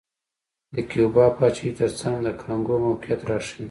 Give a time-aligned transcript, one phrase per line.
[0.73, 3.59] د کیوبا پاچاهۍ ترڅنګ د کانګو موقعیت راښيي.